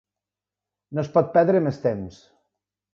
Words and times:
No 0.97 1.05
es 1.05 1.13
pot 1.19 1.31
perdre 1.37 1.65
més 1.69 1.81
temps. 1.87 2.23